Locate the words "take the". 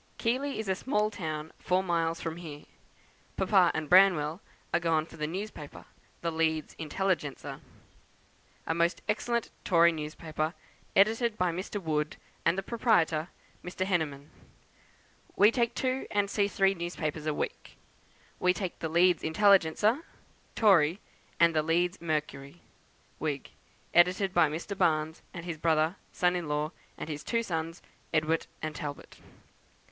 18.55-18.89